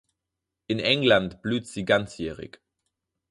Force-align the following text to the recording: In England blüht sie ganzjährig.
In 0.65 0.79
England 0.79 1.43
blüht 1.43 1.67
sie 1.67 1.85
ganzjährig. 1.85 2.59